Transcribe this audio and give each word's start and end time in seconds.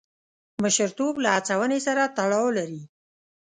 مشرتوب 0.63 1.13
له 1.23 1.29
هڅونې 1.35 1.79
سره 1.87 2.03
تړاو 2.17 2.47
لري. 2.57 2.81